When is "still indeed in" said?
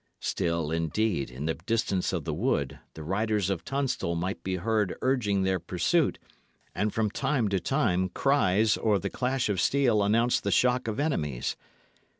0.21-1.45